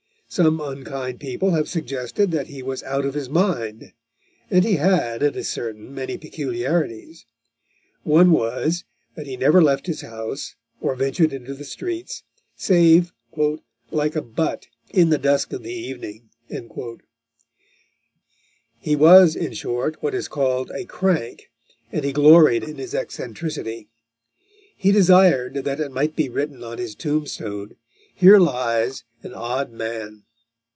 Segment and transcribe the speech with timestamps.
[0.33, 3.91] Some unkind people have suggested that he was out of his mind,
[4.49, 7.25] and he had, it is certain, many peculiarities.
[8.03, 8.85] One was,
[9.15, 12.23] that he never left his house, or ventured into the streets,
[12.55, 13.11] save
[13.91, 16.29] "like a but, in the dusk of the evening."
[18.79, 21.51] He was, in short, what is called a "crank,"
[21.91, 23.89] and he gloried in his eccentricity.
[24.77, 27.75] He desired that it might be written on his tombstone,
[28.13, 30.25] "Here lies an Odd Man."